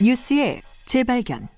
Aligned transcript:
뉴스의 0.00 0.60
재발견. 0.86 1.48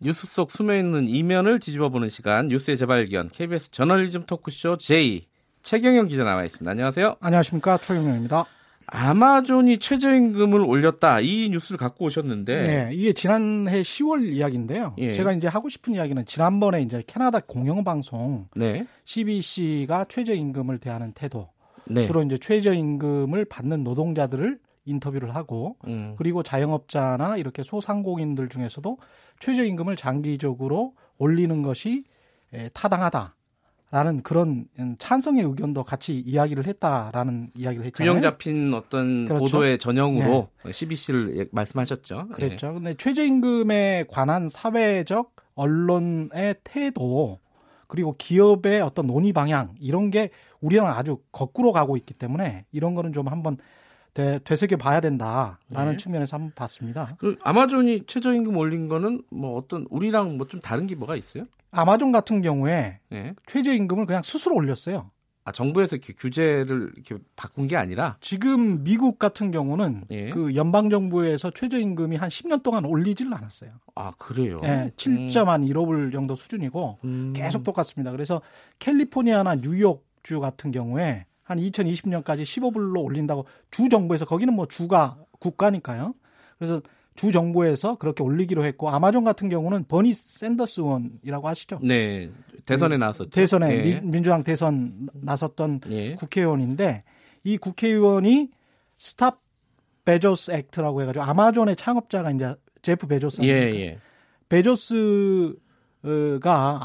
뉴스 0.00 0.26
속 0.26 0.50
숨어 0.50 0.74
있는 0.74 1.08
이면을 1.08 1.58
뒤집어 1.58 1.88
보는 1.88 2.08
시간 2.08 2.46
뉴스의 2.48 2.76
재발견 2.76 3.28
KBS 3.28 3.70
저널리즘 3.70 4.26
토크쇼 4.26 4.78
J 4.78 5.26
최경영 5.62 6.08
기자 6.08 6.24
나와 6.24 6.44
있습니다. 6.44 6.70
안녕하세요. 6.70 7.16
안녕하십니까 7.20 7.78
최경영입니다. 7.78 8.46
아마존이 8.90 9.78
최저임금을 9.78 10.60
올렸다 10.60 11.20
이 11.20 11.48
뉴스를 11.50 11.78
갖고 11.78 12.06
오셨는데 12.06 12.62
네, 12.62 12.90
이게 12.94 13.12
지난해 13.12 13.82
10월 13.82 14.32
이야기인데요. 14.32 14.94
예. 14.98 15.12
제가 15.12 15.32
이제 15.32 15.46
하고 15.46 15.68
싶은 15.68 15.94
이야기는 15.94 16.24
지난번에 16.24 16.82
이제 16.82 17.02
캐나다 17.06 17.40
공영방송 17.40 18.48
네. 18.56 18.86
CBC가 19.04 20.06
최저임금을 20.06 20.78
대하는 20.78 21.12
태도 21.12 21.50
네. 21.86 22.02
주로 22.02 22.22
이제 22.22 22.38
최저임금을 22.38 23.44
받는 23.44 23.84
노동자들을 23.84 24.58
인터뷰를 24.86 25.34
하고 25.34 25.76
음. 25.86 26.14
그리고 26.16 26.42
자영업자나 26.42 27.36
이렇게 27.36 27.62
소상공인들 27.62 28.48
중에서도 28.48 28.98
최저임금을 29.40 29.96
장기적으로 29.96 30.94
올리는 31.18 31.62
것이 31.62 32.04
타당하다. 32.72 33.34
라는 33.90 34.22
그런 34.22 34.66
찬성의 34.98 35.42
의견도 35.44 35.82
같이 35.82 36.18
이야기를 36.18 36.66
했다라는 36.66 37.52
이야기를 37.56 37.86
했잖아요. 37.86 38.12
균형 38.12 38.20
잡힌 38.20 38.74
어떤 38.74 39.24
그렇죠? 39.24 39.44
보도의 39.44 39.78
전형으로 39.78 40.48
네. 40.66 40.72
CBC를 40.72 41.48
말씀하셨죠. 41.52 42.28
그랬죠. 42.34 42.66
네. 42.66 42.72
근데 42.74 42.94
최저임금에 42.94 44.04
관한 44.10 44.48
사회적 44.48 45.34
언론의 45.54 46.56
태도 46.64 47.38
그리고 47.86 48.14
기업의 48.18 48.82
어떤 48.82 49.06
논의 49.06 49.32
방향 49.32 49.74
이런 49.80 50.10
게 50.10 50.28
우리랑 50.60 50.86
아주 50.88 51.20
거꾸로 51.32 51.72
가고 51.72 51.96
있기 51.96 52.12
때문에 52.12 52.66
이런 52.70 52.94
거는 52.94 53.14
좀 53.14 53.28
한번 53.28 53.56
되, 54.18 54.40
되새겨 54.42 54.76
봐야 54.78 55.00
된다라는 55.00 55.92
네. 55.92 55.96
측면에서 55.96 56.36
한번 56.36 56.52
봤습니다. 56.56 57.14
그 57.18 57.36
아마존이 57.42 58.06
최저임금 58.06 58.56
올린 58.56 58.88
거는 58.88 59.22
뭐 59.30 59.56
어떤 59.56 59.86
우리랑 59.90 60.36
뭐 60.36 60.48
좀 60.48 60.60
다른 60.60 60.86
게 60.88 60.94
뭐가 60.96 61.14
있어요? 61.14 61.44
아마존 61.70 62.10
같은 62.10 62.40
경우에 62.42 62.98
네. 63.10 63.34
최저임금을 63.46 64.06
그냥 64.06 64.22
스스로 64.24 64.56
올렸어요. 64.56 65.10
아, 65.44 65.52
정부에서 65.52 65.96
이렇게 65.96 66.14
규제를 66.14 66.90
이렇게 66.96 67.22
바꾼 67.36 67.68
게 67.68 67.76
아니라 67.76 68.16
지금 68.20 68.82
미국 68.82 69.18
같은 69.18 69.50
경우는 69.50 70.04
예. 70.10 70.30
그 70.30 70.54
연방 70.56 70.90
정부에서 70.90 71.50
최저임금이 71.50 72.16
한 72.16 72.28
10년 72.28 72.62
동안 72.62 72.84
올리질 72.84 73.32
않았어요. 73.32 73.70
아 73.94 74.12
그래요? 74.18 74.60
예, 74.64 74.90
7.15불 74.96 75.94
음. 76.06 76.10
정도 76.10 76.34
수준이고 76.34 76.98
음. 77.04 77.32
계속 77.36 77.62
똑같습니다. 77.62 78.10
그래서 78.10 78.42
캘리포니아나 78.80 79.56
뉴욕 79.56 80.06
주 80.22 80.40
같은 80.40 80.70
경우에 80.72 81.24
한 81.48 81.58
2020년까지 81.58 82.42
15불로 82.42 83.02
올린다고 83.02 83.46
주 83.70 83.88
정부에서 83.88 84.26
거기는 84.26 84.52
뭐 84.52 84.66
주가 84.66 85.16
국가니까요. 85.38 86.14
그래서 86.58 86.82
주 87.16 87.32
정부에서 87.32 87.96
그렇게 87.96 88.22
올리기로 88.22 88.66
했고 88.66 88.90
아마존 88.90 89.24
같은 89.24 89.48
경우는 89.48 89.84
버니 89.88 90.12
샌더스 90.12 90.80
의원이라고 90.82 91.48
아시죠? 91.48 91.78
네. 91.82 92.30
대선에 92.66 92.98
그 92.98 93.02
나섰죠. 93.02 93.30
대선에 93.30 93.68
네. 93.68 94.00
민주당 94.02 94.42
대선 94.42 95.08
나섰던 95.14 95.80
네. 95.88 96.16
국회의원인데 96.16 97.04
이 97.44 97.56
국회의원이 97.56 98.50
Stop 98.98 99.40
Bezos 100.04 100.50
Act라고 100.50 101.00
해 101.00 101.06
가지고 101.06 101.24
아마존의 101.24 101.76
창업자가 101.76 102.30
이제 102.30 102.56
제프 102.82 103.06
베조스. 103.06 103.40
예, 103.42 103.48
예. 103.48 103.98
베조스가 104.50 105.54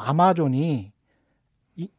아마존이 0.09 0.93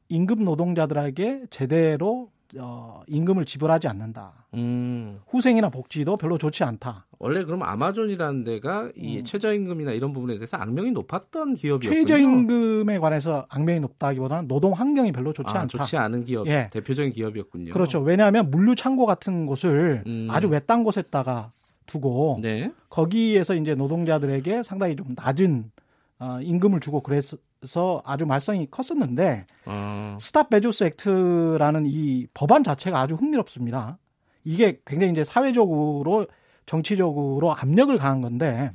임금 0.09 0.45
노동자들에게 0.45 1.49
제대로 1.51 2.33
어, 2.59 3.03
임금을 3.07 3.45
지불하지 3.45 3.89
않는다. 3.89 4.47
음. 4.55 5.21
후생이나 5.27 5.69
복지도 5.69 6.17
별로 6.17 6.39
좋지 6.39 6.65
않다. 6.65 7.07
원래 7.19 7.45
그럼 7.45 7.63
아마존이라는 7.63 8.45
데가 8.45 8.91
이 8.97 9.19
음. 9.19 9.25
최저임금이나 9.25 9.93
이런 9.93 10.13
부분에 10.13 10.35
대해서 10.35 10.57
악명이 10.57 10.93
높았던 10.93 11.55
기업이었군요. 11.55 12.01
최저임금에 12.01 12.99
관해서 12.99 13.47
악명이 13.49 13.81
높다기보다는 13.81 14.49
노동 14.49 14.73
환경이 14.73 15.13
별로 15.13 15.33
좋지 15.33 15.57
아, 15.57 15.61
않다. 15.63 15.79
좋지 15.79 15.97
않은 15.97 16.25
기업, 16.25 16.47
예. 16.47 16.69
대표적인 16.73 17.13
기업이었군요. 17.13 17.73
그렇죠. 17.73 18.01
왜냐하면 18.01 18.51
물류 18.51 18.75
창고 18.75 19.07
같은 19.07 19.47
곳을 19.47 20.03
음. 20.07 20.29
아주 20.31 20.49
외딴 20.49 20.85
곳에다가 20.85 21.51
두고 21.87 22.39
네. 22.43 22.73
거기에서 22.89 23.55
이제 23.55 23.75
노동자들에게 23.75 24.63
상당히 24.63 24.97
좀 24.97 25.15
낮은 25.15 25.71
어, 26.19 26.39
임금을 26.41 26.81
주고 26.81 27.01
그래 27.01 27.21
서 27.67 28.03
아주 28.05 28.27
말썽이 28.27 28.69
컸었는데 28.71 29.47
어. 29.67 30.17
Stop 30.21 30.51
Bezos 30.51 30.85
Act라는 30.85 31.85
이 31.87 32.27
법안 32.35 32.63
자체가 32.63 33.01
아주 33.01 33.15
흥미롭습니다. 33.15 33.99
이게 34.45 34.81
굉장히 34.85 35.13
이제 35.13 35.25
사회적으로 35.25 36.27
정치적으로 36.67 37.55
압력을 37.55 37.97
가한 37.99 38.21
건데 38.21 38.73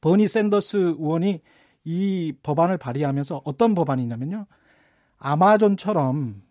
버니 0.00 0.28
샌더스 0.28 0.76
의원이 0.98 1.40
이 1.84 2.32
법안을 2.42 2.78
발의하면서 2.78 3.42
어떤 3.44 3.74
법안이냐면요. 3.74 4.46
아마존처럼 5.18 6.42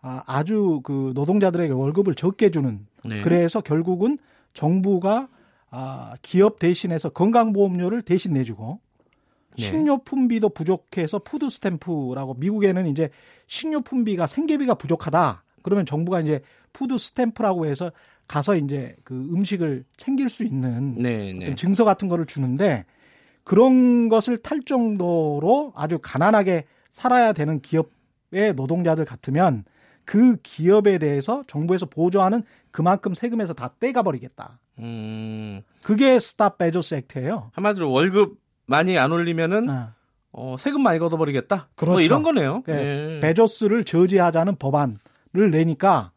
아, 0.00 0.22
아주 0.26 0.80
그 0.84 1.12
노동자들에게 1.14 1.72
월급을 1.72 2.14
적게 2.14 2.50
주는 2.50 2.86
네. 3.04 3.22
그래서 3.22 3.60
결국은 3.60 4.18
정부가 4.52 5.28
아, 5.70 6.12
기업 6.22 6.58
대신해서 6.58 7.08
건강보험료를 7.08 8.02
대신 8.02 8.34
내주고 8.34 8.80
네. 9.56 9.62
식료품비도 9.62 10.50
부족해서 10.50 11.18
food 11.20 11.48
stamp라고 11.48 12.34
미국에는 12.34 12.86
이제 12.86 13.10
식료품비가 13.46 14.26
생계비가 14.26 14.74
부족하다. 14.74 15.44
그러면 15.62 15.86
정부가 15.86 16.20
이제 16.20 16.40
food 16.72 16.98
stamp라고 16.98 17.66
해서 17.66 17.90
가서 18.26 18.56
이제 18.56 18.96
그 19.04 19.14
음식을 19.14 19.84
챙길 19.96 20.28
수 20.28 20.44
있는 20.44 20.96
네, 20.96 21.32
네. 21.32 21.44
어떤 21.44 21.56
증서 21.56 21.84
같은 21.84 22.08
거를 22.08 22.26
주는데 22.26 22.84
그런 23.44 24.08
것을 24.08 24.38
탈 24.38 24.62
정도로 24.62 25.72
아주 25.76 25.98
가난하게 26.00 26.64
살아야 26.90 27.32
되는 27.32 27.60
기업의 27.60 28.54
노동자들 28.56 29.04
같으면 29.04 29.64
그 30.04 30.36
기업에 30.42 30.98
대해서 30.98 31.44
정부에서 31.46 31.86
보조하는 31.86 32.42
그만큼 32.70 33.14
세금에서 33.14 33.52
다 33.52 33.74
떼가 33.78 34.02
버리겠다. 34.02 34.58
음. 34.80 35.62
그게 35.82 36.18
Stop 36.18 36.58
Bezos 36.58 36.94
Act예요. 36.94 37.50
한마디로 37.54 37.90
월급 37.90 38.38
많이 38.66 38.98
안 38.98 39.12
올리면은 39.12 39.66
네. 39.66 39.72
어, 40.32 40.56
세금 40.58 40.82
많이 40.82 40.98
걷어버리겠다. 40.98 41.56
뭐 41.56 41.66
그렇죠. 41.74 41.92
뭐 41.92 42.00
이런 42.00 42.22
거네요. 42.22 42.62
네. 42.66 42.74
네. 42.74 43.20
베조스를 43.20 43.84
저지하자는 43.84 44.56
법안을 44.56 45.50
내니까 45.50 46.10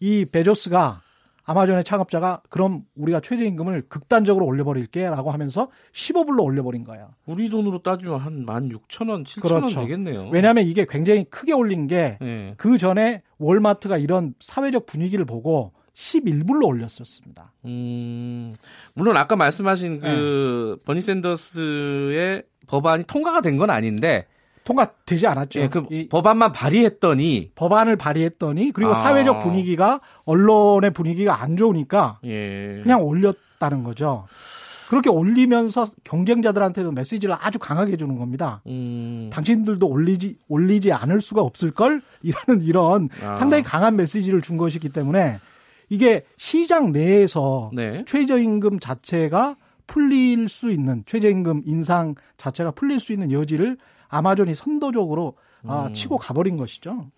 이 0.00 0.24
베조스가 0.24 1.02
아마존의 1.48 1.82
창업자가 1.82 2.42
그럼 2.50 2.82
우리가 2.94 3.20
최저임금을 3.20 3.84
극단적으로 3.88 4.44
올려버릴게라고 4.44 5.30
하면서 5.30 5.70
15불로 5.92 6.44
올려버린 6.44 6.84
거예요. 6.84 7.14
우리 7.24 7.48
돈으로 7.48 7.82
따지면 7.82 8.20
한 8.20 8.44
16,000원, 8.44 9.24
7,000원 9.24 9.40
그렇죠. 9.40 9.80
되겠네요. 9.80 10.28
왜냐하면 10.30 10.64
이게 10.64 10.84
굉장히 10.86 11.24
크게 11.24 11.54
올린 11.54 11.86
게그 11.86 12.22
네. 12.22 12.78
전에 12.78 13.22
월마트가 13.38 13.96
이런 13.96 14.34
사회적 14.40 14.84
분위기를 14.84 15.24
보고 15.24 15.72
11불로 15.98 16.66
올렸었습니다. 16.66 17.52
음, 17.64 18.54
물론 18.94 19.16
아까 19.16 19.34
말씀하신 19.34 20.00
그 20.00 20.76
네. 20.78 20.84
버니 20.84 21.02
샌더스의 21.02 22.44
법안이 22.68 23.04
통과가 23.04 23.40
된 23.40 23.58
건 23.58 23.70
아닌데 23.70 24.26
통과되지 24.64 25.26
않았죠. 25.26 25.60
예, 25.60 25.68
그 25.68 25.82
법안만 26.10 26.52
발의했더니 26.52 27.50
법안을 27.56 27.96
발의했더니 27.96 28.70
그리고 28.72 28.92
아. 28.92 28.94
사회적 28.94 29.40
분위기가 29.40 30.00
언론의 30.26 30.92
분위기가 30.92 31.42
안 31.42 31.56
좋으니까 31.56 32.20
예. 32.24 32.78
그냥 32.82 33.02
올렸다는 33.02 33.82
거죠. 33.82 34.26
그렇게 34.88 35.10
올리면서 35.10 35.86
경쟁자들한테도 36.04 36.92
메시지를 36.92 37.34
아주 37.38 37.58
강하게 37.58 37.96
주는 37.96 38.16
겁니다. 38.16 38.62
음. 38.68 39.28
당신들도 39.32 39.86
올리지 39.86 40.36
올리지 40.48 40.92
않을 40.92 41.20
수가 41.20 41.42
없을 41.42 41.72
걸 41.72 42.00
이라는 42.22 42.62
이런 42.62 43.08
아. 43.24 43.34
상당히 43.34 43.62
강한 43.64 43.96
메시지를 43.96 44.42
준 44.42 44.56
것이기 44.56 44.90
때문에 44.90 45.38
이게 45.88 46.24
시장 46.36 46.92
내에서 46.92 47.70
네. 47.74 48.04
최저임금 48.06 48.78
자체가 48.80 49.56
풀릴 49.86 50.48
수 50.48 50.70
있는 50.70 51.02
최저임금 51.06 51.62
인상 51.64 52.14
자체가 52.36 52.72
풀릴 52.72 53.00
수 53.00 53.12
있는 53.12 53.32
여지를 53.32 53.78
아마존이 54.08 54.54
선도적으로 54.54 55.34
아, 55.64 55.86
음. 55.86 55.92
치고 55.92 56.18
가버린 56.18 56.56
것이죠. 56.56 57.10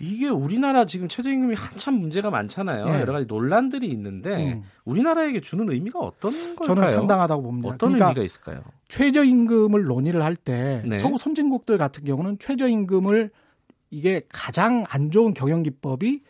이게 0.00 0.28
우리나라 0.28 0.86
지금 0.86 1.06
최저임금이 1.06 1.54
한참 1.54 1.94
문제가 1.94 2.30
많잖아요. 2.30 2.84
네. 2.84 3.00
여러 3.00 3.12
가지 3.12 3.26
논란들이 3.26 3.86
있는데 3.90 4.54
음. 4.54 4.64
우리나라에게 4.84 5.40
주는 5.40 5.70
의미가 5.70 6.00
어떤 6.00 6.32
걸까요? 6.56 6.66
저는 6.66 6.88
상당하다고 6.88 7.42
봅니다. 7.42 7.68
어떤 7.68 7.90
그러니까 7.90 8.06
의미가 8.08 8.24
있을까요? 8.24 8.62
최저임금을 8.88 9.84
논의를 9.84 10.24
할때 10.24 10.82
네. 10.84 10.98
서구 10.98 11.16
선진국들 11.16 11.78
같은 11.78 12.04
경우는 12.04 12.38
최저임금을 12.40 13.30
이게 13.90 14.22
가장 14.32 14.84
안 14.88 15.12
좋은 15.12 15.32
경영 15.32 15.62
기법이 15.62 16.22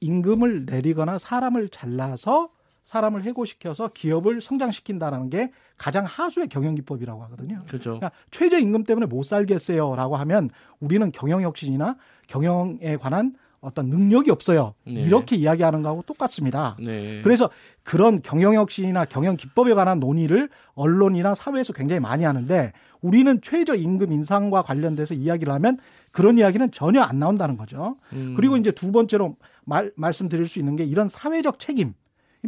임금을 0.00 0.66
내리거나 0.66 1.18
사람을 1.18 1.68
잘라서 1.68 2.50
사람을 2.84 3.22
해고시켜서 3.22 3.88
기업을 3.88 4.40
성장시킨다라는 4.40 5.30
게 5.30 5.52
가장 5.78 6.04
하수의 6.04 6.48
경영 6.48 6.74
기법이라고 6.74 7.22
하거든요. 7.24 7.62
그렇죠. 7.66 7.98
그러니까 7.98 8.10
최저 8.30 8.58
임금 8.58 8.84
때문에 8.84 9.06
못 9.06 9.22
살겠어요라고 9.22 10.16
하면 10.16 10.50
우리는 10.80 11.10
경영 11.12 11.42
혁신이나 11.42 11.96
경영에 12.26 12.96
관한 13.00 13.34
어떤 13.60 13.86
능력이 13.88 14.30
없어요. 14.32 14.74
네. 14.84 14.94
이렇게 14.94 15.36
이야기하는 15.36 15.82
거하고 15.82 16.02
똑같습니다. 16.02 16.76
네. 16.80 17.22
그래서 17.22 17.48
그런 17.84 18.20
경영 18.20 18.54
혁신이나 18.54 19.04
경영 19.04 19.36
기법에 19.36 19.72
관한 19.74 20.00
논의를 20.00 20.50
언론이나 20.74 21.36
사회에서 21.36 21.72
굉장히 21.72 22.00
많이 22.00 22.24
하는데 22.24 22.72
우리는 23.02 23.40
최저 23.42 23.74
임금 23.74 24.12
인상과 24.12 24.62
관련돼서 24.62 25.14
이야기를 25.14 25.52
하면 25.54 25.78
그런 26.12 26.38
이야기는 26.38 26.70
전혀 26.70 27.02
안 27.02 27.18
나온다는 27.18 27.56
거죠. 27.56 27.96
음. 28.12 28.34
그리고 28.36 28.56
이제 28.56 28.70
두 28.70 28.92
번째로 28.92 29.36
말, 29.64 29.92
말씀드릴 29.96 30.46
수 30.46 30.58
있는 30.58 30.76
게 30.76 30.84
이런 30.84 31.08
사회적 31.08 31.58
책임. 31.58 31.94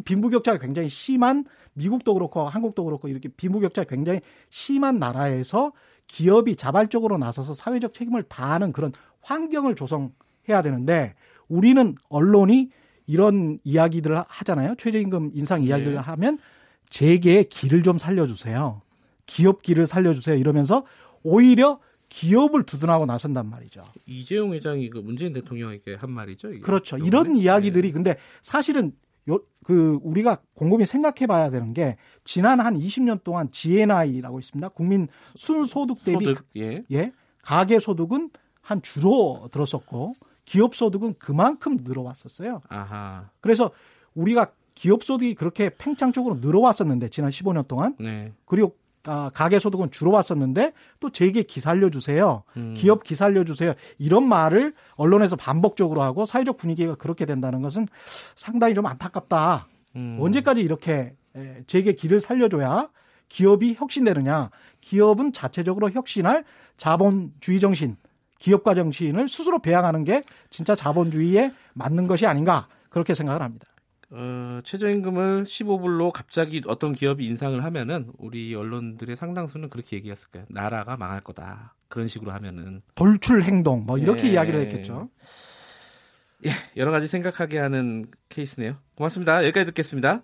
빈부격차가 0.04 0.58
굉장히 0.58 0.88
심한 0.88 1.44
미국도 1.74 2.14
그렇고 2.14 2.48
한국도 2.48 2.84
그렇고 2.84 3.08
이렇게 3.08 3.28
빈부격차가 3.28 3.88
굉장히 3.88 4.20
심한 4.50 4.98
나라에서 4.98 5.72
기업이 6.06 6.56
자발적으로 6.56 7.16
나서서 7.18 7.54
사회적 7.54 7.94
책임을 7.94 8.24
다하는 8.24 8.72
그런 8.72 8.92
환경을 9.22 9.74
조성해야 9.74 10.62
되는데 10.62 11.14
우리는 11.48 11.94
언론이 12.08 12.70
이런 13.06 13.58
이야기들을 13.64 14.24
하잖아요. 14.26 14.74
최저임금 14.76 15.32
인상 15.34 15.62
이야기를 15.62 15.94
네. 15.94 15.98
하면 15.98 16.38
재계의 16.90 17.48
길을 17.48 17.82
좀 17.82 17.98
살려주세요. 17.98 18.82
기업 19.26 19.62
길을 19.62 19.86
살려주세요. 19.86 20.36
이러면서 20.36 20.84
오히려 21.22 21.80
기업을 22.08 22.64
두둔하고 22.64 23.06
나선단 23.06 23.48
말이죠. 23.48 23.82
이재용 24.06 24.52
회장이 24.52 24.90
그 24.90 24.98
문재인 24.98 25.32
대통령에게 25.32 25.94
한 25.94 26.10
말이죠. 26.10 26.60
그렇죠. 26.60 26.96
이런 26.98 27.34
이야기들이 27.34 27.88
네. 27.88 27.92
근데 27.92 28.16
사실은 28.40 28.92
요, 29.28 29.40
그 29.64 29.98
우리가 30.02 30.38
곰곰이 30.54 30.86
생각해 30.86 31.26
봐야 31.26 31.50
되는 31.50 31.72
게 31.72 31.96
지난 32.24 32.60
한 32.60 32.74
20년 32.74 33.24
동안 33.24 33.50
GNI라고 33.50 34.38
있습니다. 34.38 34.68
국민 34.70 35.08
순소득 35.34 36.04
대비 36.04 36.24
소득, 36.26 36.46
예. 36.56 36.84
예. 36.92 37.12
가계 37.42 37.78
소득은 37.78 38.30
한 38.60 38.82
주로 38.82 39.48
들었었고 39.50 40.14
기업 40.44 40.74
소득은 40.74 41.14
그만큼 41.18 41.78
늘어왔었어요. 41.82 42.60
아하. 42.68 43.30
그래서 43.40 43.70
우리가 44.14 44.52
기업 44.74 45.02
소득이 45.02 45.34
그렇게 45.34 45.70
팽창적으로 45.70 46.36
늘어왔었는데 46.36 47.08
지난 47.08 47.30
15년 47.30 47.66
동안 47.66 47.96
네. 47.98 48.32
그리고 48.44 48.76
아, 49.06 49.30
가계 49.34 49.58
소득은 49.58 49.90
주로 49.90 50.10
왔었는데 50.12 50.72
또 51.00 51.10
재계 51.10 51.42
기살려 51.42 51.90
주세요. 51.90 52.42
음. 52.56 52.74
기업 52.76 53.04
기살려 53.04 53.44
주세요. 53.44 53.74
이런 53.98 54.26
말을 54.28 54.74
언론에서 54.94 55.36
반복적으로 55.36 56.02
하고 56.02 56.24
사회적 56.26 56.56
분위기가 56.56 56.94
그렇게 56.94 57.26
된다는 57.26 57.62
것은 57.62 57.86
상당히 58.34 58.74
좀 58.74 58.86
안타깝다. 58.86 59.68
음. 59.96 60.18
언제까지 60.20 60.60
이렇게 60.60 61.14
재계 61.66 61.92
길을 61.92 62.20
살려줘야 62.20 62.88
기업이 63.28 63.74
혁신되느냐? 63.78 64.50
기업은 64.80 65.32
자체적으로 65.32 65.90
혁신할 65.90 66.44
자본주의 66.76 67.60
정신, 67.60 67.96
기업가 68.38 68.74
정신을 68.74 69.28
스스로 69.28 69.58
배양하는 69.58 70.04
게 70.04 70.22
진짜 70.50 70.74
자본주의에 70.74 71.52
맞는 71.72 72.06
것이 72.06 72.26
아닌가 72.26 72.68
그렇게 72.90 73.14
생각을 73.14 73.42
합니다. 73.42 73.66
어, 74.16 74.60
최저임금을 74.62 75.42
15불로 75.42 76.12
갑자기 76.12 76.62
어떤 76.68 76.92
기업이 76.92 77.26
인상을 77.26 77.64
하면은 77.64 78.12
우리 78.16 78.54
언론들의 78.54 79.16
상당수는 79.16 79.70
그렇게 79.70 79.96
얘기했을 79.96 80.28
거예요. 80.30 80.46
나라가 80.50 80.96
망할 80.96 81.20
거다. 81.20 81.74
그런 81.88 82.06
식으로 82.06 82.30
하면은 82.30 82.82
돌출 82.94 83.42
행동 83.42 83.84
뭐 83.84 83.98
이렇게 83.98 84.28
예. 84.28 84.32
이야기를 84.32 84.60
했겠죠. 84.60 85.08
예, 86.46 86.50
여러 86.76 86.92
가지 86.92 87.08
생각하게 87.08 87.58
하는 87.58 88.04
케이스네요. 88.28 88.76
고맙습니다. 88.94 89.42
여기까지 89.42 89.66
듣겠습니다. 89.66 90.22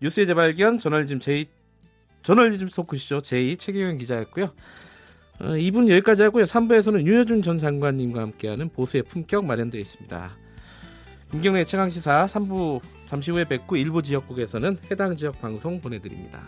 뉴스의 0.00 0.28
재발견 0.28 0.78
저널리즘 0.78 1.18
제 1.18 1.46
저널리즘 2.22 2.68
토크쇼 2.68 3.22
제2 3.22 3.58
최경영 3.58 3.98
기자였고요. 3.98 4.52
어, 5.40 5.44
2분 5.44 5.88
여기까지 5.90 6.22
하고요. 6.22 6.44
3부에서는 6.44 7.04
윤여준 7.04 7.42
전 7.42 7.58
장관님과 7.58 8.20
함께하는 8.20 8.68
보수의 8.68 9.02
품격 9.02 9.44
마련되어 9.44 9.80
있습니다. 9.80 10.41
김경래 11.32 11.64
최강시사 11.64 12.26
3부 12.26 12.80
잠시 13.06 13.30
후에 13.30 13.44
뵙고 13.46 13.76
일부 13.76 14.02
지역국에서는 14.02 14.76
해당 14.90 15.16
지역 15.16 15.40
방송 15.40 15.80
보내드립니다. 15.80 16.42